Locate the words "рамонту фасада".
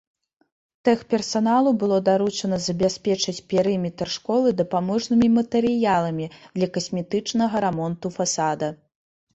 7.69-8.75